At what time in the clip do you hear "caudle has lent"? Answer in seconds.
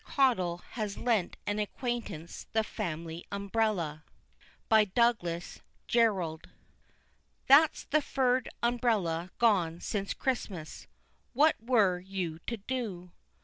0.15-1.37